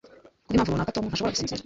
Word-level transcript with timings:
Kubwimpamvu 0.43 0.73
runaka, 0.75 0.93
Tom 0.95 1.05
ntashobora 1.05 1.33
gusinzira. 1.35 1.59